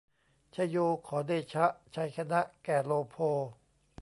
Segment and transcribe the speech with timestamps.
[0.51, 0.77] ไชโย
[1.07, 1.65] ขอเดชะ
[1.95, 3.15] ชัยชนะแก่โลโภ